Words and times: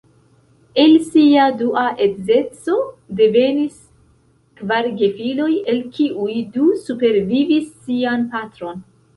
El 0.83 0.93
sia 1.07 1.43
dua 1.59 1.83
edzeco 2.05 2.77
devenis 3.19 3.77
kvar 4.63 4.89
gefiloj, 5.03 5.53
el 5.75 5.85
kiuj 5.99 6.39
du 6.57 6.71
supervivis 6.87 7.73
sian 7.87 8.27
patron. 8.37 8.85